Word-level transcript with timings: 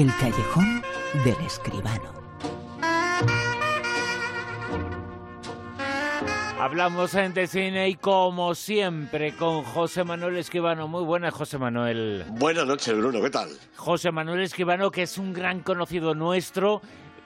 El 0.00 0.10
callejón 0.16 0.82
del 1.26 1.36
escribano. 1.44 2.10
Hablamos 6.58 7.12
de 7.12 7.46
cine 7.46 7.90
y 7.90 7.96
como 7.96 8.54
siempre 8.54 9.36
con 9.36 9.62
José 9.62 10.02
Manuel 10.04 10.38
Escribano. 10.38 10.88
Muy 10.88 11.04
buenas, 11.04 11.34
José 11.34 11.58
Manuel. 11.58 12.24
Buenas 12.30 12.66
noches, 12.66 12.96
Bruno, 12.96 13.20
¿qué 13.20 13.28
tal? 13.28 13.50
José 13.76 14.10
Manuel 14.10 14.40
Escribano, 14.40 14.90
que 14.90 15.02
es 15.02 15.18
un 15.18 15.34
gran 15.34 15.60
conocido 15.60 16.14
nuestro, 16.14 16.80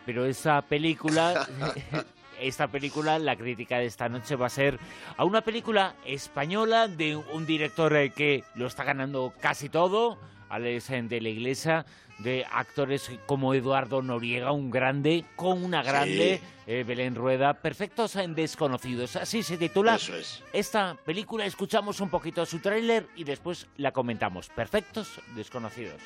pero 0.04 0.25
esa 0.25 0.61
película, 0.62 1.46
esta 2.41 2.66
película, 2.66 3.20
la 3.20 3.36
crítica 3.36 3.79
de 3.79 3.86
esta 3.86 4.09
noche 4.09 4.34
va 4.34 4.46
a 4.46 4.50
ser 4.50 4.80
a 5.16 5.25
una 5.25 5.43
película 5.43 5.95
española 6.04 6.88
de 6.88 7.14
un 7.14 7.46
director 7.46 7.93
que 8.11 8.43
lo 8.56 8.66
está 8.66 8.82
ganando 8.82 9.32
casi 9.41 9.68
todo, 9.68 10.18
Alex 10.55 10.89
de 10.89 11.21
la 11.21 11.29
Iglesia, 11.29 11.84
de 12.18 12.46
actores 12.50 13.10
como 13.27 13.55
Eduardo 13.55 14.02
Noriega, 14.02 14.52
un 14.52 14.70
grande, 14.70 15.24
con 15.37 15.65
una 15.65 15.83
grande 15.83 16.41
eh, 16.66 16.84
Belén 16.87 17.15
Rueda, 17.15 17.55
Perfectos 17.55 18.16
en 18.16 18.34
Desconocidos. 18.34 19.16
Así 19.16 19.42
se 19.42 19.56
titula 19.56 19.97
Eso 19.97 20.14
es. 20.16 20.42
esta 20.52 20.97
película. 21.05 21.45
Escuchamos 21.45 22.01
un 22.01 22.09
poquito 22.09 22.47
su 22.47 22.61
tráiler 22.61 23.09
y 23.16 23.25
después 23.25 23.66
la 23.77 23.92
comentamos. 23.92 24.48
Perfectos 24.48 25.20
Desconocidos. 25.34 26.01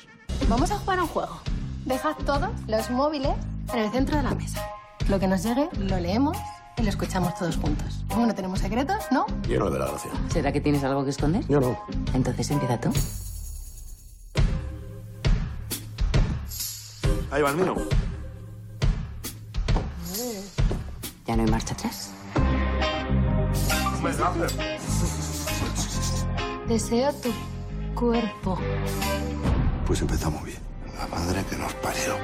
Vamos 0.47 0.71
a 0.71 0.77
jugar 0.79 0.99
a 0.99 1.03
un 1.03 1.09
juego. 1.09 1.39
Dejad 1.85 2.15
todos 2.25 2.49
los 2.67 2.89
móviles 2.89 3.31
en 3.73 3.79
el 3.79 3.91
centro 3.91 4.17
de 4.17 4.23
la 4.23 4.35
mesa. 4.35 4.65
Lo 5.07 5.19
que 5.19 5.27
nos 5.27 5.43
llegue 5.43 5.69
lo 5.79 5.99
leemos 5.99 6.37
y 6.77 6.83
lo 6.83 6.89
escuchamos 6.89 7.35
todos 7.35 7.55
juntos. 7.57 8.03
Como 8.09 8.25
no 8.25 8.33
tenemos 8.35 8.59
secretos, 8.59 8.97
¿no? 9.11 9.25
Yo 9.47 9.59
no 9.59 9.69
de 9.69 9.79
la 9.79 9.87
gracia. 9.87 10.11
¿Será 10.29 10.51
que 10.51 10.61
tienes 10.61 10.83
algo 10.83 11.03
que 11.03 11.11
esconder? 11.11 11.43
Yo 11.47 11.59
no. 11.59 11.79
Entonces 12.13 12.49
empieza 12.51 12.79
tú. 12.79 12.91
Ahí 17.31 17.41
va 17.41 17.51
el 17.51 17.57
mío. 17.57 17.75
Ya 21.27 21.35
no 21.35 21.43
hay 21.43 21.51
marcha 21.51 21.73
atrás. 21.73 22.11
Deseo 26.67 27.13
tu 27.13 27.31
cuerpo. 27.93 28.57
Pues 29.85 30.01
empezamos 30.01 30.43
bien. 30.43 30.59
La 30.97 31.07
madre 31.07 31.43
que 31.49 31.55
nos 31.55 31.73
parió. 31.75 32.15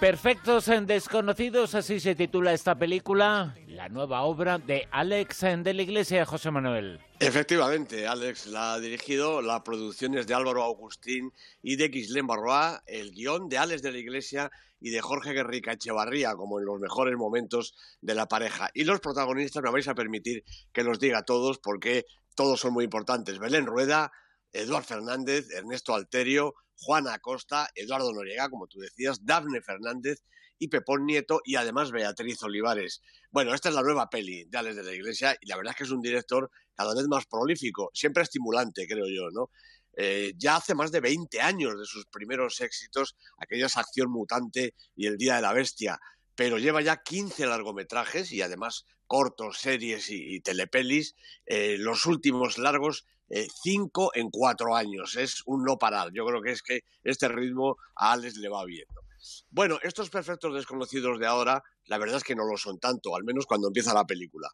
Perfectos 0.00 0.66
en 0.66 0.86
Desconocidos, 0.86 1.76
así 1.76 2.00
se 2.00 2.16
titula 2.16 2.52
esta 2.52 2.74
película, 2.74 3.54
la 3.82 3.88
nueva 3.88 4.22
obra 4.22 4.58
de 4.58 4.86
Alex 4.92 5.40
de 5.40 5.74
la 5.74 5.82
Iglesia, 5.82 6.24
José 6.24 6.52
Manuel. 6.52 7.00
Efectivamente, 7.18 8.06
Alex 8.06 8.46
la 8.46 8.74
ha 8.74 8.78
dirigido, 8.78 9.42
la 9.42 9.64
producción 9.64 10.16
es 10.16 10.28
de 10.28 10.34
Álvaro 10.34 10.62
Agustín 10.62 11.32
y 11.64 11.74
de 11.74 11.88
Gislain 11.88 12.28
Barrois, 12.28 12.78
el 12.86 13.10
guion 13.10 13.48
de 13.48 13.58
Alex 13.58 13.82
de 13.82 13.90
la 13.90 13.98
Iglesia 13.98 14.52
y 14.78 14.90
de 14.90 15.00
Jorge 15.00 15.32
Guerrica 15.32 15.72
Echevarría, 15.72 16.36
como 16.36 16.60
en 16.60 16.66
los 16.66 16.78
mejores 16.78 17.16
momentos 17.16 17.74
de 18.00 18.14
la 18.14 18.28
pareja. 18.28 18.70
Y 18.72 18.84
los 18.84 19.00
protagonistas 19.00 19.64
me 19.64 19.72
vais 19.72 19.88
a 19.88 19.96
permitir 19.96 20.44
que 20.72 20.84
los 20.84 21.00
diga 21.00 21.24
todos 21.24 21.58
porque 21.58 22.06
todos 22.36 22.60
son 22.60 22.74
muy 22.74 22.84
importantes. 22.84 23.40
Belén 23.40 23.66
Rueda, 23.66 24.12
Eduard 24.52 24.84
Fernández, 24.84 25.50
Ernesto 25.50 25.92
Alterio, 25.92 26.54
Juana 26.82 27.14
Acosta, 27.14 27.68
Eduardo 27.74 28.12
Noriega, 28.12 28.50
como 28.50 28.66
tú 28.66 28.80
decías, 28.80 29.24
Dafne 29.24 29.62
Fernández 29.62 30.22
y 30.58 30.68
Pepón 30.68 31.06
Nieto 31.06 31.40
y 31.44 31.56
además 31.56 31.90
Beatriz 31.90 32.42
Olivares. 32.42 33.02
Bueno, 33.30 33.54
esta 33.54 33.68
es 33.68 33.74
la 33.74 33.82
nueva 33.82 34.10
peli 34.10 34.44
de 34.44 34.58
Alex 34.58 34.76
de 34.76 34.82
la 34.82 34.92
Iglesia 34.92 35.36
y 35.40 35.46
la 35.46 35.56
verdad 35.56 35.72
es 35.72 35.76
que 35.78 35.84
es 35.84 35.90
un 35.90 36.02
director 36.02 36.50
cada 36.74 36.94
vez 36.94 37.06
más 37.08 37.26
prolífico, 37.26 37.90
siempre 37.94 38.22
estimulante, 38.22 38.86
creo 38.86 39.06
yo, 39.06 39.30
¿no? 39.30 39.50
Eh, 39.94 40.32
ya 40.36 40.56
hace 40.56 40.74
más 40.74 40.90
de 40.90 41.00
20 41.00 41.40
años 41.40 41.78
de 41.78 41.84
sus 41.84 42.06
primeros 42.06 42.60
éxitos, 42.60 43.16
aquellas 43.38 43.76
Acción 43.76 44.10
Mutante 44.10 44.74
y 44.96 45.06
El 45.06 45.18
Día 45.18 45.36
de 45.36 45.42
la 45.42 45.52
Bestia, 45.52 46.00
pero 46.34 46.58
lleva 46.58 46.80
ya 46.80 47.02
15 47.02 47.46
largometrajes 47.46 48.32
y 48.32 48.40
además 48.40 48.86
cortos, 49.12 49.58
series 49.58 50.08
y, 50.08 50.40
telepelis, 50.40 51.16
eh, 51.44 51.76
los 51.78 52.06
últimos 52.06 52.56
largos, 52.56 53.04
eh, 53.28 53.46
cinco 53.62 54.10
en 54.14 54.30
cuatro 54.30 54.74
años. 54.74 55.16
Es 55.16 55.42
un 55.44 55.64
no 55.64 55.76
parar. 55.76 56.08
Yo 56.14 56.24
creo 56.24 56.40
que 56.40 56.52
es 56.52 56.62
que 56.62 56.80
este 57.04 57.28
ritmo 57.28 57.76
a 57.94 58.12
Alex 58.12 58.38
le 58.38 58.48
va 58.48 58.64
viendo. 58.64 59.02
Bueno, 59.50 59.78
estos 59.82 60.08
perfectos 60.08 60.54
desconocidos 60.54 61.18
de 61.20 61.26
ahora, 61.26 61.62
la 61.84 61.98
verdad 61.98 62.16
es 62.16 62.24
que 62.24 62.34
no 62.34 62.46
lo 62.46 62.56
son 62.56 62.78
tanto, 62.80 63.14
al 63.14 63.22
menos 63.22 63.44
cuando 63.44 63.66
empieza 63.66 63.92
la 63.92 64.06
película. 64.06 64.48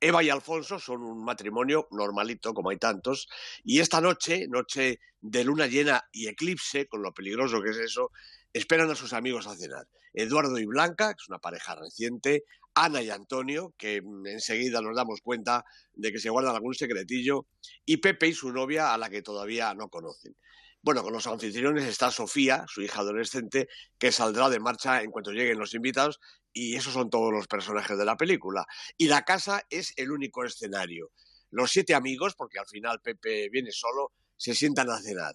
Eva 0.00 0.22
y 0.22 0.30
Alfonso 0.30 0.78
son 0.78 1.02
un 1.02 1.22
matrimonio 1.22 1.86
normalito, 1.90 2.54
como 2.54 2.70
hay 2.70 2.78
tantos, 2.78 3.28
y 3.62 3.80
esta 3.80 4.00
noche, 4.00 4.46
noche 4.48 5.00
de 5.20 5.44
luna 5.44 5.66
llena 5.66 6.02
y 6.12 6.28
eclipse, 6.28 6.86
con 6.86 7.02
lo 7.02 7.12
peligroso 7.12 7.60
que 7.60 7.72
es 7.72 7.76
eso, 7.76 8.10
esperan 8.54 8.90
a 8.90 8.94
sus 8.94 9.12
amigos 9.12 9.46
a 9.46 9.54
cenar. 9.54 9.86
Eduardo 10.14 10.58
y 10.58 10.64
Blanca, 10.64 11.08
que 11.12 11.20
es 11.22 11.28
una 11.28 11.40
pareja 11.40 11.74
reciente, 11.74 12.44
Ana 12.84 13.02
y 13.02 13.10
Antonio, 13.10 13.74
que 13.76 14.02
mm, 14.02 14.26
enseguida 14.26 14.80
nos 14.80 14.96
damos 14.96 15.20
cuenta 15.20 15.64
de 15.94 16.12
que 16.12 16.18
se 16.18 16.30
guardan 16.30 16.54
algún 16.54 16.74
secretillo, 16.74 17.46
y 17.84 17.98
Pepe 17.98 18.28
y 18.28 18.32
su 18.34 18.52
novia, 18.52 18.94
a 18.94 18.98
la 18.98 19.10
que 19.10 19.22
todavía 19.22 19.74
no 19.74 19.88
conocen. 19.88 20.36
Bueno, 20.80 21.02
con 21.02 21.12
los 21.12 21.26
anfitriones 21.26 21.84
está 21.84 22.10
Sofía, 22.10 22.64
su 22.68 22.82
hija 22.82 23.00
adolescente, 23.00 23.68
que 23.98 24.12
saldrá 24.12 24.48
de 24.48 24.60
marcha 24.60 25.02
en 25.02 25.10
cuanto 25.10 25.32
lleguen 25.32 25.58
los 25.58 25.74
invitados, 25.74 26.20
y 26.52 26.76
esos 26.76 26.92
son 26.92 27.10
todos 27.10 27.32
los 27.32 27.46
personajes 27.46 27.98
de 27.98 28.04
la 28.04 28.16
película. 28.16 28.64
Y 28.96 29.08
la 29.08 29.22
casa 29.22 29.62
es 29.70 29.92
el 29.96 30.10
único 30.12 30.44
escenario. 30.44 31.10
Los 31.50 31.72
siete 31.72 31.94
amigos, 31.94 32.34
porque 32.36 32.58
al 32.58 32.66
final 32.66 33.00
Pepe 33.00 33.48
viene 33.50 33.72
solo, 33.72 34.12
se 34.36 34.54
sientan 34.54 34.90
a 34.90 35.00
cenar. 35.00 35.34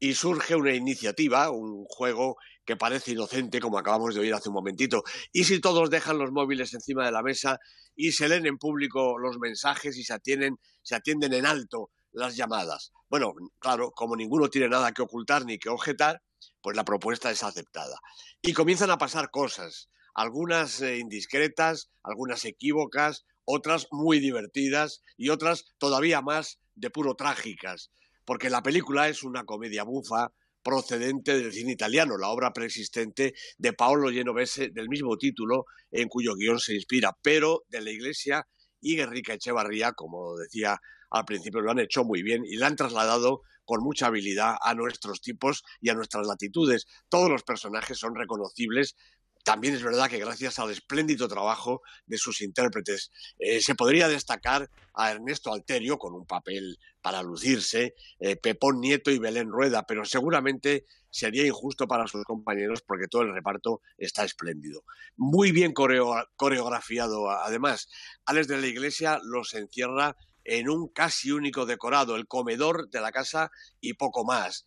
Y 0.00 0.14
surge 0.14 0.54
una 0.54 0.74
iniciativa, 0.74 1.50
un 1.50 1.84
juego 1.86 2.36
que 2.64 2.76
parece 2.76 3.12
inocente, 3.12 3.60
como 3.60 3.78
acabamos 3.78 4.14
de 4.14 4.20
oír 4.20 4.34
hace 4.34 4.48
un 4.48 4.54
momentito. 4.54 5.02
Y 5.32 5.44
si 5.44 5.60
todos 5.60 5.90
dejan 5.90 6.18
los 6.18 6.32
móviles 6.32 6.72
encima 6.74 7.04
de 7.04 7.12
la 7.12 7.22
mesa 7.22 7.58
y 7.94 8.12
se 8.12 8.28
leen 8.28 8.46
en 8.46 8.58
público 8.58 9.18
los 9.18 9.38
mensajes 9.38 9.96
y 9.96 10.04
se 10.04 10.14
atienden, 10.14 10.58
se 10.82 10.94
atienden 10.94 11.34
en 11.34 11.46
alto 11.46 11.90
las 12.12 12.36
llamadas. 12.36 12.92
Bueno, 13.08 13.34
claro, 13.58 13.90
como 13.90 14.16
ninguno 14.16 14.48
tiene 14.48 14.68
nada 14.68 14.92
que 14.92 15.02
ocultar 15.02 15.44
ni 15.44 15.58
que 15.58 15.68
objetar, 15.68 16.22
pues 16.62 16.76
la 16.76 16.84
propuesta 16.84 17.30
es 17.30 17.42
aceptada. 17.42 17.98
Y 18.40 18.52
comienzan 18.52 18.90
a 18.90 18.98
pasar 18.98 19.30
cosas, 19.30 19.88
algunas 20.14 20.80
eh, 20.80 20.98
indiscretas, 20.98 21.90
algunas 22.02 22.44
equívocas, 22.44 23.24
otras 23.44 23.88
muy 23.90 24.20
divertidas 24.20 25.02
y 25.16 25.28
otras 25.28 25.74
todavía 25.78 26.22
más 26.22 26.58
de 26.74 26.90
puro 26.90 27.14
trágicas, 27.14 27.90
porque 28.24 28.50
la 28.50 28.62
película 28.62 29.08
es 29.08 29.22
una 29.22 29.44
comedia 29.44 29.84
bufa 29.84 30.32
procedente 30.62 31.36
del 31.36 31.52
cine 31.52 31.72
italiano, 31.72 32.16
la 32.16 32.30
obra 32.30 32.52
preexistente 32.52 33.34
de 33.58 33.72
Paolo 33.74 34.10
Genovese 34.10 34.70
del 34.70 34.88
mismo 34.88 35.16
título 35.18 35.66
en 35.90 36.08
cuyo 36.08 36.34
guion 36.34 36.58
se 36.58 36.74
inspira, 36.74 37.16
pero 37.22 37.64
de 37.68 37.82
la 37.82 37.90
Iglesia 37.90 38.46
y 38.80 38.96
Guerrica 38.96 39.34
Echevarría, 39.34 39.92
como 39.92 40.36
decía 40.36 40.80
al 41.10 41.24
principio, 41.24 41.60
lo 41.60 41.70
han 41.70 41.80
hecho 41.80 42.02
muy 42.04 42.22
bien 42.22 42.44
y 42.44 42.56
la 42.56 42.66
han 42.66 42.76
trasladado 42.76 43.42
con 43.64 43.82
mucha 43.82 44.06
habilidad 44.06 44.56
a 44.60 44.74
nuestros 44.74 45.20
tipos 45.20 45.62
y 45.80 45.90
a 45.90 45.94
nuestras 45.94 46.26
latitudes. 46.26 46.86
Todos 47.08 47.30
los 47.30 47.42
personajes 47.44 47.98
son 47.98 48.14
reconocibles 48.14 48.94
también 49.44 49.74
es 49.74 49.82
verdad 49.82 50.08
que 50.10 50.18
gracias 50.18 50.58
al 50.58 50.70
espléndido 50.70 51.28
trabajo 51.28 51.82
de 52.06 52.18
sus 52.18 52.40
intérpretes 52.40 53.10
eh, 53.38 53.60
se 53.60 53.74
podría 53.74 54.08
destacar 54.08 54.70
a 54.94 55.10
Ernesto 55.12 55.52
Alterio 55.52 55.98
con 55.98 56.14
un 56.14 56.26
papel 56.26 56.78
para 57.02 57.22
lucirse, 57.22 57.94
eh, 58.18 58.36
Pepón 58.36 58.80
Nieto 58.80 59.10
y 59.10 59.18
Belén 59.18 59.50
Rueda, 59.50 59.84
pero 59.86 60.04
seguramente 60.04 60.86
sería 61.10 61.46
injusto 61.46 61.86
para 61.86 62.08
sus 62.08 62.24
compañeros 62.24 62.82
porque 62.82 63.06
todo 63.06 63.22
el 63.22 63.34
reparto 63.34 63.82
está 63.98 64.24
espléndido. 64.24 64.82
Muy 65.16 65.52
bien 65.52 65.72
coreo- 65.72 66.26
coreografiado 66.36 67.30
además. 67.30 67.88
Alex 68.24 68.48
de 68.48 68.60
la 68.60 68.66
Iglesia 68.66 69.20
los 69.22 69.54
encierra 69.54 70.16
en 70.44 70.68
un 70.68 70.88
casi 70.88 71.30
único 71.30 71.66
decorado, 71.66 72.16
el 72.16 72.26
comedor 72.26 72.88
de 72.90 73.00
la 73.00 73.12
casa 73.12 73.50
y 73.80 73.94
poco 73.94 74.24
más 74.24 74.66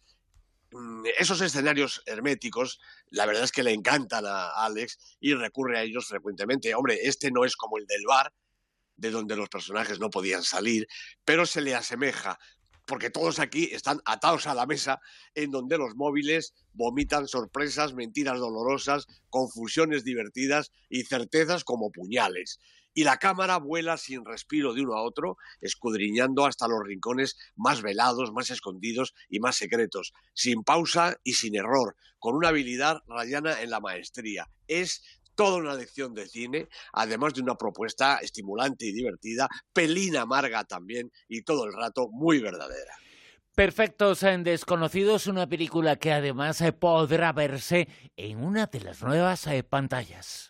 esos 1.17 1.41
escenarios 1.41 2.01
herméticos, 2.05 2.79
la 3.09 3.25
verdad 3.25 3.43
es 3.43 3.51
que 3.51 3.63
le 3.63 3.73
encantan 3.73 4.25
a 4.25 4.49
Alex 4.65 5.17
y 5.19 5.33
recurre 5.33 5.79
a 5.79 5.83
ellos 5.83 6.07
frecuentemente. 6.07 6.73
Hombre, 6.75 6.99
este 7.03 7.31
no 7.31 7.45
es 7.45 7.55
como 7.55 7.77
el 7.77 7.85
del 7.85 8.05
bar, 8.05 8.33
de 8.95 9.11
donde 9.11 9.35
los 9.35 9.49
personajes 9.49 9.99
no 9.99 10.09
podían 10.09 10.43
salir, 10.43 10.87
pero 11.23 11.45
se 11.45 11.61
le 11.61 11.75
asemeja, 11.75 12.39
porque 12.85 13.09
todos 13.09 13.39
aquí 13.39 13.69
están 13.71 14.01
atados 14.05 14.47
a 14.47 14.55
la 14.55 14.65
mesa, 14.65 14.99
en 15.35 15.51
donde 15.51 15.77
los 15.77 15.95
móviles 15.95 16.53
vomitan 16.73 17.27
sorpresas, 17.27 17.93
mentiras 17.93 18.39
dolorosas, 18.39 19.05
confusiones 19.29 20.03
divertidas 20.03 20.71
y 20.89 21.03
certezas 21.03 21.63
como 21.63 21.91
puñales 21.91 22.59
y 22.97 23.03
la 23.03 23.17
cámara 23.17 23.57
vuela 23.57 23.95
sin 23.95 24.25
respiro 24.25 24.73
de 24.73 24.81
uno 24.81 24.95
a 24.95 25.03
otro, 25.03 25.37
escudriñando 25.61 26.47
hasta 26.47 26.67
los 26.67 26.79
rincones 26.83 27.37
más 27.55 27.83
velados, 27.83 28.31
más 28.33 28.49
escondidos 28.49 29.13
y 29.29 29.39
más 29.39 29.55
secretos, 29.55 30.13
sin 30.33 30.63
pausa 30.63 31.15
y 31.23 31.33
sin 31.33 31.55
error, 31.55 31.95
con 32.17 32.33
una 32.33 32.47
habilidad 32.47 33.03
rayana 33.05 33.61
en 33.61 33.69
la 33.69 33.79
maestría. 33.79 34.49
Es 34.67 35.03
toda 35.35 35.57
una 35.57 35.75
lección 35.75 36.15
de 36.15 36.27
cine, 36.27 36.69
además 36.91 37.35
de 37.35 37.41
una 37.41 37.53
propuesta 37.53 38.17
estimulante 38.17 38.87
y 38.87 38.93
divertida, 38.93 39.47
pelina 39.71 40.21
amarga 40.21 40.63
también 40.63 41.11
y 41.27 41.43
todo 41.43 41.65
el 41.65 41.73
rato 41.73 42.09
muy 42.09 42.39
verdadera. 42.39 42.95
Perfectos 43.53 44.23
en 44.23 44.43
Desconocidos, 44.43 45.27
una 45.27 45.47
película 45.47 45.97
que 45.97 46.13
además 46.13 46.61
eh, 46.61 46.73
podrá 46.73 47.31
verse 47.31 47.87
en 48.15 48.43
una 48.43 48.65
de 48.65 48.79
las 48.79 49.03
nuevas 49.03 49.45
eh, 49.45 49.61
pantallas. 49.61 50.49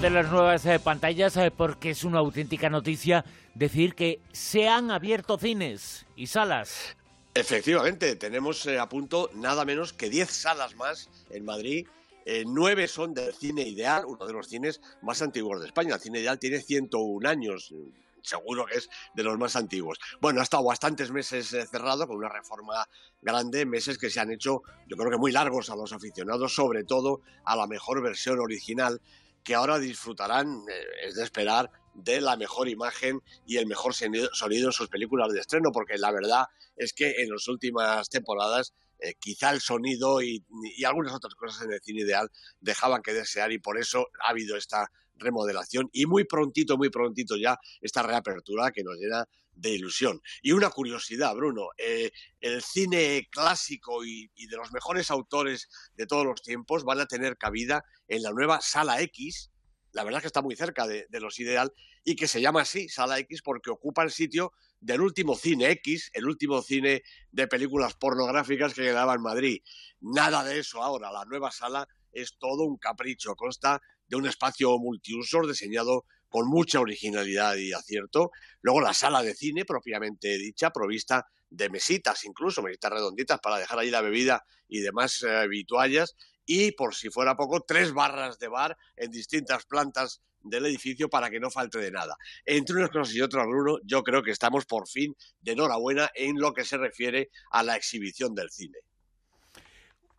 De 0.00 0.10
las 0.10 0.32
nuevas 0.32 0.64
eh, 0.66 0.80
pantallas 0.80 1.38
porque 1.56 1.90
es 1.90 2.02
una 2.02 2.18
auténtica 2.18 2.70
noticia 2.70 3.24
decir 3.54 3.94
que 3.94 4.20
se 4.32 4.66
han 4.66 4.90
abierto 4.90 5.38
cines 5.38 6.06
y 6.16 6.26
salas. 6.26 6.96
Efectivamente, 7.34 8.16
tenemos 8.16 8.66
a 8.66 8.88
punto 8.88 9.30
nada 9.34 9.64
menos 9.64 9.92
que 9.92 10.08
10 10.08 10.30
salas 10.30 10.74
más 10.76 11.08
en 11.30 11.44
Madrid 11.44 11.86
eh, 12.24 12.44
nueve 12.46 12.88
son 12.88 13.14
del 13.14 13.34
Cine 13.34 13.62
Ideal, 13.62 14.04
uno 14.06 14.26
de 14.26 14.32
los 14.32 14.48
cines 14.48 14.80
más 15.02 15.20
antiguos 15.22 15.60
de 15.60 15.66
España. 15.66 15.94
El 15.94 16.00
Cine 16.00 16.20
Ideal 16.20 16.38
tiene 16.38 16.60
101 16.60 17.28
años, 17.28 17.74
seguro 18.22 18.66
que 18.66 18.78
es 18.78 18.88
de 19.14 19.22
los 19.22 19.38
más 19.38 19.56
antiguos. 19.56 19.98
Bueno, 20.20 20.40
ha 20.40 20.44
estado 20.44 20.64
bastantes 20.64 21.10
meses 21.10 21.52
eh, 21.52 21.66
cerrado 21.66 22.06
con 22.06 22.16
una 22.16 22.28
reforma 22.28 22.88
grande, 23.20 23.66
meses 23.66 23.98
que 23.98 24.10
se 24.10 24.20
han 24.20 24.32
hecho, 24.32 24.62
yo 24.86 24.96
creo 24.96 25.10
que 25.10 25.18
muy 25.18 25.32
largos 25.32 25.70
a 25.70 25.76
los 25.76 25.92
aficionados, 25.92 26.54
sobre 26.54 26.84
todo 26.84 27.20
a 27.44 27.56
la 27.56 27.66
mejor 27.66 28.02
versión 28.02 28.38
original, 28.38 29.00
que 29.42 29.54
ahora 29.54 29.78
disfrutarán, 29.78 30.64
eh, 30.68 30.84
es 31.08 31.14
de 31.16 31.24
esperar, 31.24 31.70
de 31.94 32.20
la 32.20 32.36
mejor 32.36 32.68
imagen 32.68 33.20
y 33.46 33.58
el 33.58 33.66
mejor 33.66 33.94
sonido 33.94 34.28
en 34.32 34.72
sus 34.72 34.88
películas 34.88 35.32
de 35.32 35.40
estreno, 35.40 35.70
porque 35.72 35.98
la 35.98 36.10
verdad 36.10 36.46
es 36.76 36.92
que 36.92 37.22
en 37.22 37.30
las 37.30 37.48
últimas 37.48 38.08
temporadas 38.08 38.72
eh, 38.98 39.14
quizá 39.18 39.50
el 39.50 39.60
sonido 39.60 40.22
y, 40.22 40.44
algunas 40.86 41.12
otras 41.12 41.34
cosas 41.34 41.62
en 41.64 41.72
el 41.72 41.80
cine 41.82 42.02
ideal 42.02 42.30
dejaban 42.60 43.02
que 43.02 43.12
desear 43.12 43.52
y 43.52 43.58
por 43.58 43.78
eso 43.78 44.08
ha 44.24 44.30
habido 44.30 44.56
esta 44.56 44.90
remodelación. 45.16 45.90
Y 45.92 46.06
muy 46.06 46.24
prontito, 46.24 46.76
muy 46.76 46.88
prontito 46.88 47.36
ya 47.36 47.58
esta 47.80 48.02
reapertura 48.02 48.70
que 48.70 48.84
nos 48.84 48.96
llena 48.96 49.26
de 49.54 49.70
ilusión. 49.70 50.20
Y 50.42 50.52
una 50.52 50.70
curiosidad, 50.70 51.34
Bruno, 51.34 51.68
eh, 51.78 52.10
el 52.40 52.62
cine 52.62 53.28
clásico 53.30 54.04
y, 54.04 54.28
de 54.34 54.56
los 54.56 54.72
mejores 54.72 55.10
autores 55.10 55.68
de 55.94 56.06
todos 56.06 56.24
los 56.24 56.42
tiempos 56.42 56.84
van 56.84 57.00
a 57.00 57.06
tener 57.06 57.36
cabida 57.36 57.84
en 58.08 58.22
la 58.22 58.30
nueva 58.30 58.60
Sala 58.60 59.00
X, 59.02 59.50
la 59.92 60.04
verdad 60.04 60.18
es 60.18 60.22
que 60.22 60.28
está 60.28 60.42
muy 60.42 60.56
cerca 60.56 60.86
de, 60.86 61.06
de 61.10 61.20
los 61.20 61.38
ideal 61.38 61.72
y 62.04 62.16
que 62.16 62.26
se 62.26 62.40
llama 62.40 62.62
así, 62.62 62.88
Sala 62.88 63.18
X, 63.18 63.42
porque 63.42 63.70
ocupa 63.70 64.02
el 64.02 64.10
sitio 64.10 64.52
del 64.82 65.00
último 65.00 65.36
cine 65.36 65.70
X, 65.70 66.10
el 66.12 66.26
último 66.26 66.60
cine 66.60 67.02
de 67.30 67.46
películas 67.46 67.94
pornográficas 67.94 68.74
que 68.74 68.82
quedaba 68.82 69.14
en 69.14 69.22
Madrid. 69.22 69.62
Nada 70.00 70.42
de 70.44 70.58
eso 70.58 70.82
ahora. 70.82 71.12
La 71.12 71.24
nueva 71.24 71.52
sala 71.52 71.86
es 72.10 72.36
todo 72.38 72.64
un 72.64 72.78
capricho. 72.78 73.36
Consta 73.36 73.80
de 74.08 74.16
un 74.16 74.26
espacio 74.26 74.76
multiusos 74.78 75.46
diseñado 75.46 76.04
con 76.32 76.48
mucha 76.48 76.80
originalidad 76.80 77.56
y 77.56 77.74
acierto. 77.74 78.30
Luego 78.62 78.80
la 78.80 78.94
sala 78.94 79.22
de 79.22 79.34
cine 79.34 79.66
propiamente 79.66 80.38
dicha, 80.38 80.70
provista 80.70 81.26
de 81.50 81.68
mesitas 81.68 82.24
incluso, 82.24 82.62
mesitas 82.62 82.90
redonditas 82.90 83.38
para 83.38 83.58
dejar 83.58 83.78
ahí 83.78 83.90
la 83.90 84.00
bebida 84.00 84.42
y 84.66 84.80
demás 84.80 85.22
eh, 85.28 85.46
vituallas. 85.46 86.16
Y 86.46 86.72
por 86.72 86.94
si 86.94 87.10
fuera 87.10 87.36
poco, 87.36 87.60
tres 87.60 87.92
barras 87.92 88.38
de 88.38 88.48
bar 88.48 88.78
en 88.96 89.10
distintas 89.10 89.66
plantas 89.66 90.22
del 90.40 90.64
edificio 90.64 91.10
para 91.10 91.28
que 91.28 91.38
no 91.38 91.50
falte 91.50 91.78
de 91.78 91.90
nada. 91.90 92.16
Entre 92.46 92.76
unas 92.76 92.88
cosas 92.88 93.14
y 93.14 93.20
otras, 93.20 93.46
Bruno, 93.46 93.78
yo 93.84 94.02
creo 94.02 94.22
que 94.22 94.30
estamos 94.30 94.64
por 94.64 94.88
fin 94.88 95.14
de 95.42 95.52
enhorabuena 95.52 96.10
en 96.14 96.40
lo 96.40 96.54
que 96.54 96.64
se 96.64 96.78
refiere 96.78 97.28
a 97.50 97.62
la 97.62 97.76
exhibición 97.76 98.34
del 98.34 98.50
cine. 98.50 98.78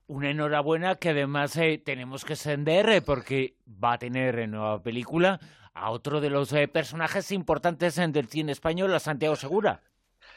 Una 0.05 0.29
enhorabuena 0.29 0.95
que 0.97 1.09
además 1.09 1.57
eh, 1.57 1.81
tenemos 1.83 2.23
que 2.23 2.35
sender 2.35 2.87
eh, 2.89 3.01
porque 3.01 3.57
va 3.67 3.93
a 3.93 3.97
tener 3.97 4.37
en 4.37 4.51
nueva 4.51 4.83
película 4.83 5.39
a 5.73 5.91
otro 5.91 6.21
de 6.21 6.29
los 6.29 6.51
eh, 6.53 6.67
personajes 6.67 7.31
importantes 7.31 7.95
del 7.95 8.27
cine 8.27 8.51
español, 8.51 8.93
a 8.93 8.99
Santiago 8.99 9.35
Segura. 9.35 9.83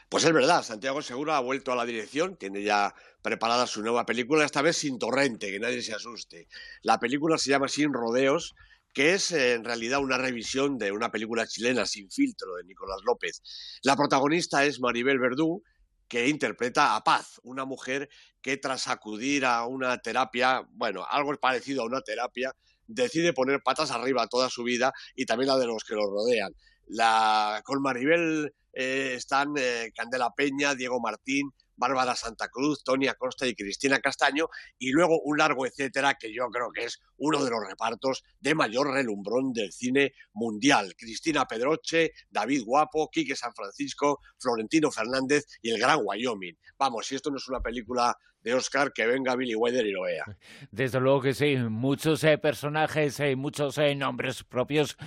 Pues 0.09 0.23
es 0.23 0.33
verdad, 0.33 0.63
Santiago 0.63 1.01
Segura 1.01 1.37
ha 1.37 1.41
vuelto 1.41 1.71
a 1.71 1.75
la 1.75 1.85
dirección, 1.85 2.37
tiene 2.37 2.63
ya 2.63 2.93
preparada 3.21 3.67
su 3.67 3.81
nueva 3.81 4.05
película, 4.05 4.45
esta 4.45 4.61
vez 4.61 4.77
sin 4.77 4.99
torrente, 4.99 5.51
que 5.51 5.59
nadie 5.59 5.81
se 5.81 5.93
asuste. 5.93 6.47
La 6.81 6.99
película 6.99 7.37
se 7.37 7.49
llama 7.49 7.67
Sin 7.67 7.93
Rodeos 7.93 8.55
que 8.97 9.13
es 9.13 9.31
eh, 9.31 9.53
en 9.53 9.63
realidad 9.63 9.99
una 9.99 10.17
revisión 10.17 10.79
de 10.79 10.91
una 10.91 11.11
película 11.11 11.45
chilena 11.45 11.85
sin 11.85 12.09
filtro 12.09 12.55
de 12.55 12.63
Nicolás 12.63 13.01
López. 13.05 13.43
La 13.83 13.95
protagonista 13.95 14.65
es 14.65 14.79
Maribel 14.79 15.19
Verdú, 15.19 15.61
que 16.07 16.27
interpreta 16.27 16.95
a 16.95 17.03
Paz, 17.03 17.39
una 17.43 17.63
mujer 17.63 18.09
que 18.41 18.57
tras 18.57 18.87
acudir 18.87 19.45
a 19.45 19.67
una 19.67 19.99
terapia, 19.99 20.67
bueno, 20.71 21.05
algo 21.07 21.35
parecido 21.35 21.83
a 21.83 21.85
una 21.85 22.01
terapia, 22.01 22.55
decide 22.87 23.33
poner 23.33 23.61
patas 23.61 23.91
arriba 23.91 24.27
toda 24.27 24.49
su 24.49 24.63
vida 24.63 24.93
y 25.15 25.25
también 25.25 25.49
la 25.49 25.57
de 25.57 25.67
los 25.67 25.83
que 25.83 25.95
lo 25.95 26.09
rodean. 26.09 26.53
La, 26.87 27.61
con 27.65 27.81
Maribel 27.81 28.53
eh, 28.73 29.13
están 29.15 29.53
eh, 29.57 29.91
Candela 29.95 30.31
Peña, 30.35 30.75
Diego 30.75 30.99
Martín, 30.99 31.51
Bárbara 31.77 32.15
Santa 32.15 32.49
Cruz, 32.49 32.83
Tony 32.83 33.07
Acosta 33.07 33.47
y 33.47 33.55
Cristina 33.55 33.99
Castaño, 33.99 34.49
y 34.77 34.91
luego 34.91 35.21
un 35.23 35.37
largo 35.37 35.65
etcétera 35.65 36.15
que 36.15 36.33
yo 36.33 36.47
creo 36.49 36.71
que 36.71 36.85
es 36.85 36.99
uno 37.17 37.43
de 37.43 37.49
los 37.49 37.59
repartos 37.67 38.23
de 38.39 38.55
mayor 38.55 38.91
relumbrón 38.91 39.53
del 39.53 39.71
cine 39.71 40.13
mundial. 40.33 40.93
Cristina 40.97 41.45
Pedroche, 41.45 42.11
David 42.29 42.63
Guapo, 42.65 43.09
Quique 43.09 43.35
San 43.35 43.53
Francisco, 43.53 44.19
Florentino 44.39 44.91
Fernández 44.91 45.45
y 45.61 45.71
el 45.71 45.79
Gran 45.79 45.99
Wyoming. 46.03 46.57
Vamos, 46.77 47.07
si 47.07 47.15
esto 47.15 47.29
no 47.29 47.37
es 47.37 47.47
una 47.47 47.61
película 47.61 48.15
de 48.41 48.53
Oscar, 48.53 48.93
que 48.93 49.05
venga 49.05 49.35
Billy 49.35 49.55
Wilder 49.55 49.85
y 49.85 49.91
lo 49.91 50.03
vea. 50.03 50.23
Desde 50.71 50.99
luego 50.99 51.21
que 51.21 51.33
sí, 51.33 51.55
muchos 51.57 52.23
eh, 52.23 52.37
personajes, 52.37 53.19
y 53.19 53.35
muchos 53.35 53.77
eh, 53.77 53.95
nombres 53.95 54.43
propios 54.43 54.97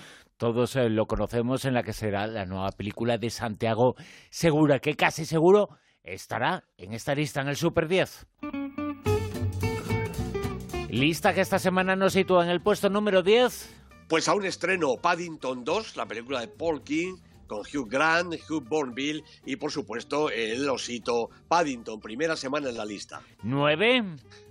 todos 0.41 0.75
eh, 0.77 0.89
lo 0.89 1.07
conocemos 1.07 1.67
en 1.67 1.75
la 1.75 1.83
que 1.83 1.93
será 1.93 2.27
la 2.27 2.47
nueva 2.47 2.71
película 2.73 3.19
de 3.19 3.29
Santiago 3.29 3.95
Segura, 4.31 4.79
que 4.79 4.97
casi 4.97 5.27
seguro 5.27 5.69
estará 6.03 6.65
en 6.77 6.93
esta 6.93 7.15
lista 7.15 7.41
en 7.41 7.49
el 7.49 7.57
Super 7.57 7.89
10. 7.89 8.27
Lista 10.89 11.35
que 11.35 11.41
esta 11.41 11.59
semana 11.59 11.95
nos 11.95 12.15
sitúa 12.15 12.45
en 12.45 12.51
el 12.51 12.61
puesto 12.61 12.91
número 12.91 13.23
10. 13.23 13.77
Pues 14.09 14.29
a 14.29 14.35
un 14.35 14.45
estreno 14.45 14.97
Paddington 14.97 15.65
2, 15.65 15.97
la 15.97 16.07
película 16.07 16.41
de 16.41 16.49
Paul 16.49 16.83
King, 16.83 17.17
con 17.47 17.61
Hugh 17.61 17.89
Grant, 17.89 18.35
Hugh 18.49 18.63
Bourneville 18.63 19.25
y 19.45 19.57
por 19.57 19.71
supuesto 19.71 20.31
el 20.31 20.69
osito 20.69 21.31
Paddington, 21.49 22.01
primera 22.01 22.37
semana 22.37 22.69
en 22.71 22.77
la 22.77 22.85
lista. 22.85 23.23
9. 23.43 24.05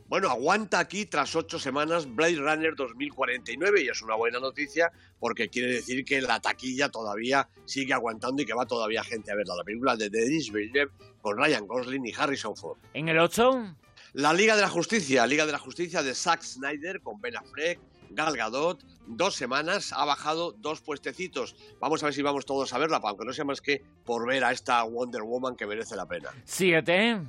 Bueno, 0.09 0.31
aguanta 0.31 0.79
aquí 0.79 1.05
tras 1.05 1.35
ocho 1.35 1.59
semanas 1.59 2.11
Blade 2.15 2.37
Runner 2.37 2.75
2049 2.75 3.83
y 3.83 3.89
es 3.89 4.01
una 4.01 4.15
buena 4.15 4.39
noticia 4.39 4.91
porque 5.19 5.49
quiere 5.49 5.71
decir 5.71 6.03
que 6.03 6.19
la 6.19 6.39
taquilla 6.39 6.89
todavía 6.89 7.47
sigue 7.65 7.93
aguantando 7.93 8.41
y 8.41 8.45
que 8.47 8.55
va 8.55 8.65
todavía 8.65 9.03
gente 9.03 9.31
a 9.31 9.35
verla. 9.35 9.55
La 9.55 9.63
película 9.63 9.95
de 9.95 10.09
Denis 10.09 10.51
Villeneuve 10.51 10.91
con 11.21 11.37
Ryan 11.37 11.67
Gosling 11.67 12.07
y 12.07 12.13
Harrison 12.17 12.55
Ford. 12.57 12.79
En 12.95 13.07
el 13.07 13.19
8. 13.19 13.75
La 14.13 14.33
Liga 14.33 14.55
de 14.55 14.63
la 14.63 14.69
Justicia, 14.69 15.27
Liga 15.27 15.45
de 15.45 15.51
la 15.51 15.59
Justicia 15.59 16.01
de 16.01 16.15
Zack 16.15 16.41
Snyder 16.41 17.01
con 17.01 17.21
Ben 17.21 17.37
Affleck, 17.37 17.79
Gal 18.09 18.35
Gadot, 18.35 18.83
dos 19.05 19.35
semanas, 19.35 19.93
ha 19.93 20.05
bajado 20.05 20.53
dos 20.53 20.81
puestecitos. 20.81 21.55
Vamos 21.79 22.01
a 22.01 22.07
ver 22.07 22.15
si 22.15 22.23
vamos 22.23 22.47
todos 22.47 22.73
a 22.73 22.79
verla, 22.79 22.99
aunque 23.03 23.25
no 23.25 23.33
sea 23.33 23.45
más 23.45 23.61
que 23.61 23.83
por 24.05 24.27
ver 24.27 24.43
a 24.43 24.51
esta 24.51 24.81
Wonder 24.81 25.21
Woman 25.21 25.55
que 25.55 25.67
merece 25.67 25.95
la 25.95 26.07
pena. 26.07 26.31
Siete. 26.45 27.21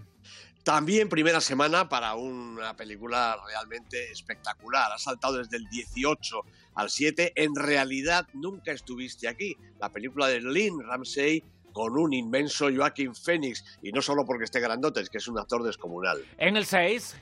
También 0.63 1.09
primera 1.09 1.41
semana 1.41 1.89
para 1.89 2.15
una 2.15 2.77
película 2.77 3.37
realmente 3.47 4.11
espectacular. 4.11 4.93
Ha 4.93 4.99
saltado 4.99 5.39
desde 5.39 5.57
el 5.57 5.69
18 5.69 6.41
al 6.75 6.91
7. 6.91 7.33
En 7.35 7.55
realidad 7.55 8.27
nunca 8.35 8.73
estuviste 8.73 9.27
aquí. 9.27 9.57
La 9.79 9.91
película 9.91 10.29
de 10.29 10.41
Lynn 10.41 10.83
Ramsey 10.83 11.43
con 11.73 11.97
un 11.97 12.13
inmenso 12.13 12.69
Joaquín 12.75 13.15
Phoenix. 13.15 13.65
Y 13.83 13.91
no 13.93 14.03
solo 14.03 14.27
porque 14.27 14.45
esté 14.45 14.61
grandote, 14.61 15.01
es 15.01 15.09
que 15.09 15.19
es 15.19 15.29
un 15.29 15.39
actor 15.39 15.63
descomunal. 15.63 16.23
En 16.37 16.57
el 16.57 16.67
6. 16.67 17.17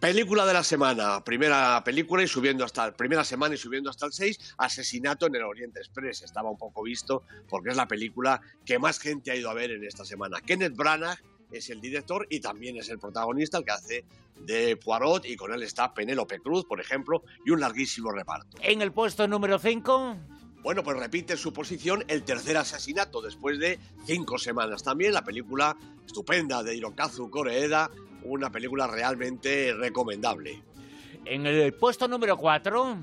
Película 0.00 0.44
de 0.44 0.52
la 0.52 0.64
semana, 0.64 1.22
primera 1.22 1.80
película 1.84 2.24
y 2.24 2.26
subiendo 2.26 2.64
hasta 2.64 2.90
primera 2.90 3.22
semana 3.22 3.54
y 3.54 3.58
subiendo 3.58 3.88
hasta 3.88 4.06
el 4.06 4.12
6, 4.12 4.54
Asesinato 4.58 5.26
en 5.28 5.36
el 5.36 5.44
Oriente 5.44 5.78
Express. 5.78 6.22
Estaba 6.22 6.50
un 6.50 6.58
poco 6.58 6.82
visto 6.82 7.22
porque 7.48 7.70
es 7.70 7.76
la 7.76 7.86
película 7.86 8.40
que 8.66 8.80
más 8.80 8.98
gente 8.98 9.30
ha 9.30 9.36
ido 9.36 9.48
a 9.48 9.54
ver 9.54 9.70
en 9.70 9.84
esta 9.84 10.04
semana. 10.04 10.40
Kenneth 10.40 10.74
Branagh 10.74 11.22
es 11.52 11.70
el 11.70 11.80
director 11.80 12.26
y 12.28 12.40
también 12.40 12.76
es 12.76 12.88
el 12.88 12.98
protagonista, 12.98 13.58
el 13.58 13.64
que 13.64 13.70
hace 13.70 14.04
de 14.40 14.76
Poirot, 14.76 15.24
y 15.26 15.36
con 15.36 15.52
él 15.52 15.62
está 15.62 15.94
Penélope 15.94 16.40
Cruz, 16.40 16.64
por 16.64 16.80
ejemplo, 16.80 17.22
y 17.44 17.50
un 17.50 17.60
larguísimo 17.60 18.10
reparto. 18.10 18.56
En 18.60 18.82
el 18.82 18.92
puesto 18.92 19.28
número 19.28 19.58
5. 19.58 20.16
Bueno, 20.62 20.84
pues 20.84 20.96
repite 20.96 21.36
su 21.36 21.52
posición 21.52 22.04
el 22.06 22.22
tercer 22.22 22.56
asesinato 22.56 23.20
después 23.20 23.58
de 23.58 23.80
cinco 24.06 24.38
semanas. 24.38 24.84
También 24.84 25.12
la 25.12 25.24
película 25.24 25.76
estupenda 26.06 26.62
de 26.62 26.76
Hirokazu 26.76 27.28
Koreeda, 27.30 27.90
una 28.22 28.50
película 28.50 28.86
realmente 28.86 29.74
recomendable. 29.74 30.62
En 31.24 31.46
el 31.46 31.74
puesto 31.74 32.06
número 32.06 32.36
4. 32.36 32.96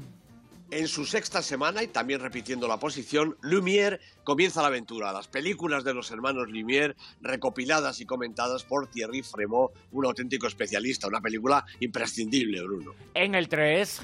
En 0.71 0.87
su 0.87 1.05
sexta 1.05 1.41
semana, 1.41 1.81
y 1.81 1.87
también 1.87 2.19
repitiendo 2.19 2.67
la 2.67 2.77
posición, 2.77 3.35
Lumière 3.41 3.99
comienza 4.23 4.61
la 4.61 4.67
aventura. 4.67 5.11
Las 5.11 5.27
películas 5.27 5.83
de 5.83 5.95
los 5.95 6.11
hermanos 6.11 6.47
Lumière, 6.47 6.95
recopiladas 7.21 7.99
y 8.01 8.05
comentadas 8.05 8.65
por 8.65 8.87
Thierry 8.87 9.23
Fremont, 9.23 9.71
un 9.91 10.05
auténtico 10.05 10.45
especialista. 10.45 11.07
Una 11.07 11.21
película 11.21 11.65
imprescindible, 11.79 12.61
Bruno. 12.61 12.93
En 13.15 13.33
el 13.33 13.49
3. 13.49 14.01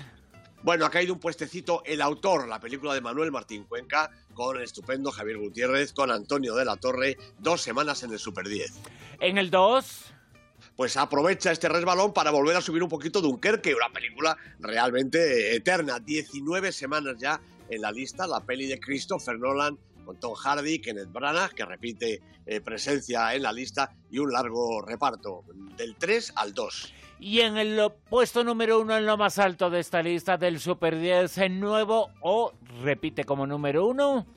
Bueno, 0.64 0.88
ha 0.88 0.90
caído 0.90 1.14
un 1.14 1.20
puestecito 1.20 1.84
El 1.86 2.02
Autor, 2.02 2.48
la 2.48 2.60
película 2.60 2.96
de 2.96 3.02
Manuel 3.02 3.32
Martín 3.32 3.66
Cuenca, 3.66 4.10
con 4.34 4.58
el 4.58 4.64
estupendo 4.64 5.12
Javier 5.12 5.38
Gutiérrez, 5.38 5.94
con 5.94 6.10
Antonio 6.10 6.56
de 6.56 6.66
la 6.66 6.78
Torre, 6.78 7.18
dos 7.38 7.62
semanas 7.62 8.02
en 8.02 8.12
el 8.12 8.18
Super 8.18 8.48
10. 8.48 8.74
En 9.20 9.38
el 9.38 9.52
2 9.52 10.15
pues 10.76 10.98
aprovecha 10.98 11.52
este 11.52 11.70
resbalón 11.70 12.14
para 12.14 12.32
volver 12.32 12.56
a 12.58 12.62
subir 12.62 12.84
un 12.84 12.90
poquito 12.90 13.22
Dunkerque, 13.22 13.74
una 13.74 13.92
película 13.92 14.38
realmente 14.60 15.56
eterna. 15.56 16.00
19 16.00 16.72
semanas 16.72 17.16
ya 17.18 17.40
en 17.70 17.82
la 17.82 17.92
lista, 17.92 18.28
la 18.28 18.42
peli 18.42 18.68
de 18.68 18.80
Christopher 18.80 19.40
Nolan 19.40 19.78
con 20.06 20.20
Tom 20.20 20.36
Hardy, 20.36 20.80
Kenneth 20.80 21.12
Branagh, 21.12 21.54
que 21.54 21.66
repite 21.66 22.22
eh, 22.46 22.62
presencia 22.62 23.34
en 23.34 23.42
la 23.42 23.52
lista, 23.52 23.92
y 24.12 24.20
un 24.20 24.32
largo 24.32 24.82
reparto, 24.82 25.44
del 25.76 25.96
3 25.96 26.34
al 26.36 26.54
2. 26.54 26.94
Y 27.20 27.40
en 27.40 27.58
el 27.58 27.92
puesto 28.10 28.44
número 28.44 28.80
uno, 28.80 28.96
en 28.96 29.06
lo 29.06 29.18
más 29.18 29.40
alto 29.40 29.70
de 29.70 29.80
esta 29.80 30.04
lista 30.04 30.38
del 30.38 30.60
Super 30.60 31.00
10, 31.00 31.38
en 31.40 31.60
nuevo 31.60 32.12
o 32.22 32.54
repite 32.84 33.24
como 33.24 33.48
número 33.48 33.88
uno. 33.88 34.28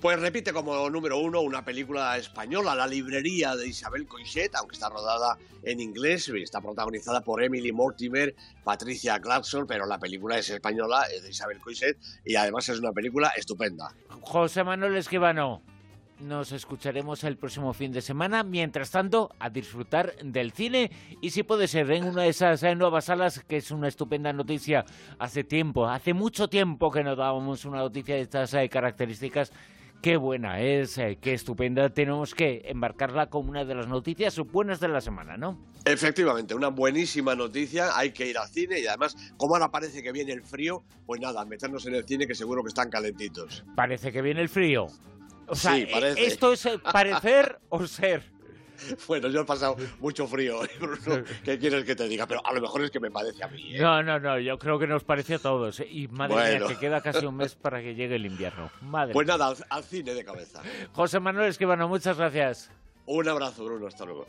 Pues 0.00 0.20
repite 0.20 0.52
como 0.52 0.90
número 0.90 1.18
uno 1.18 1.40
una 1.40 1.64
película 1.64 2.16
española, 2.18 2.74
La 2.74 2.86
librería 2.86 3.56
de 3.56 3.68
Isabel 3.68 4.06
Coixet, 4.06 4.54
aunque 4.54 4.74
está 4.74 4.90
rodada 4.90 5.38
en 5.62 5.80
inglés, 5.80 6.28
está 6.28 6.60
protagonizada 6.60 7.22
por 7.22 7.42
Emily 7.42 7.72
Mortimer, 7.72 8.34
Patricia 8.62 9.18
Clarkson, 9.18 9.66
pero 9.66 9.86
la 9.86 9.98
película 9.98 10.38
es 10.38 10.50
española, 10.50 11.04
es 11.14 11.22
de 11.22 11.30
Isabel 11.30 11.58
Coixet, 11.58 11.96
y 12.24 12.36
además 12.36 12.68
es 12.68 12.78
una 12.78 12.92
película 12.92 13.32
estupenda. 13.36 13.94
José 14.20 14.62
Manuel 14.62 14.96
Esquivano, 14.96 15.62
nos 16.20 16.52
escucharemos 16.52 17.24
el 17.24 17.36
próximo 17.36 17.72
fin 17.72 17.92
de 17.92 18.00
semana. 18.00 18.42
Mientras 18.42 18.90
tanto, 18.90 19.30
a 19.38 19.50
disfrutar 19.50 20.14
del 20.22 20.52
cine 20.52 20.90
y 21.20 21.30
si 21.30 21.42
puede 21.42 21.66
ser 21.66 21.90
en 21.90 22.04
una 22.04 22.22
de 22.22 22.28
esas 22.28 22.62
nuevas 22.76 23.06
salas, 23.06 23.42
que 23.44 23.56
es 23.56 23.70
una 23.70 23.88
estupenda 23.88 24.32
noticia. 24.32 24.84
Hace 25.18 25.44
tiempo, 25.44 25.88
hace 25.88 26.14
mucho 26.14 26.48
tiempo 26.48 26.90
que 26.90 27.02
no 27.02 27.16
dábamos 27.16 27.64
una 27.64 27.78
noticia 27.78 28.14
de 28.14 28.22
estas 28.22 28.54
eh, 28.54 28.68
características 28.68 29.52
Qué 30.04 30.18
buena 30.18 30.60
es, 30.60 30.98
eh, 30.98 31.16
qué 31.18 31.32
estupenda. 31.32 31.88
Tenemos 31.88 32.34
que 32.34 32.60
embarcarla 32.66 33.30
como 33.30 33.48
una 33.48 33.64
de 33.64 33.74
las 33.74 33.88
noticias 33.88 34.38
buenas 34.38 34.78
de 34.78 34.88
la 34.88 35.00
semana, 35.00 35.38
¿no? 35.38 35.58
Efectivamente, 35.86 36.54
una 36.54 36.68
buenísima 36.68 37.34
noticia. 37.34 37.96
Hay 37.96 38.10
que 38.10 38.26
ir 38.26 38.36
al 38.36 38.46
cine 38.48 38.80
y 38.80 38.86
además, 38.86 39.16
como 39.38 39.54
ahora 39.54 39.70
parece 39.70 40.02
que 40.02 40.12
viene 40.12 40.32
el 40.32 40.42
frío, 40.42 40.84
pues 41.06 41.22
nada, 41.22 41.42
meternos 41.46 41.86
en 41.86 41.94
el 41.94 42.04
cine 42.04 42.26
que 42.26 42.34
seguro 42.34 42.62
que 42.62 42.68
están 42.68 42.90
calentitos. 42.90 43.64
Parece 43.74 44.12
que 44.12 44.20
viene 44.20 44.42
el 44.42 44.50
frío. 44.50 44.88
O 45.46 45.54
sea, 45.54 45.74
sí, 45.74 45.86
parece. 45.90 46.26
¿esto 46.26 46.52
es 46.52 46.68
parecer 46.92 47.58
o 47.70 47.86
ser? 47.86 48.33
Bueno, 49.06 49.28
yo 49.28 49.42
he 49.42 49.44
pasado 49.44 49.76
mucho 50.00 50.26
frío, 50.26 50.60
¿Qué 51.44 51.58
quieres 51.58 51.84
que 51.84 51.94
te 51.94 52.08
diga? 52.08 52.26
Pero 52.26 52.44
a 52.44 52.52
lo 52.52 52.60
mejor 52.60 52.82
es 52.82 52.90
que 52.90 53.00
me 53.00 53.10
parece 53.10 53.44
a 53.44 53.48
mí. 53.48 53.76
¿eh? 53.76 53.80
No, 53.80 54.02
no, 54.02 54.18
no. 54.18 54.38
Yo 54.38 54.58
creo 54.58 54.78
que 54.78 54.86
nos 54.86 55.04
parece 55.04 55.34
a 55.34 55.38
todos. 55.38 55.80
¿eh? 55.80 55.88
Y 55.90 56.08
madre 56.08 56.58
mía, 56.58 56.68
que 56.68 56.76
queda 56.76 57.00
casi 57.00 57.26
un 57.26 57.36
mes 57.36 57.54
para 57.54 57.80
que 57.82 57.94
llegue 57.94 58.16
el 58.16 58.26
invierno. 58.26 58.70
Madre 58.82 59.12
pues 59.12 59.26
nada, 59.26 59.54
al, 59.68 59.84
cine 59.84 60.14
de 60.14 60.24
cabeza. 60.24 60.62
José 60.92 61.20
Manuel 61.20 61.48
Esquivano, 61.48 61.88
muchas 61.88 62.16
gracias. 62.16 62.70
Un 63.06 63.28
abrazo, 63.28 63.64
Bruno. 63.64 63.86
Hasta 63.86 64.04
luego. 64.04 64.26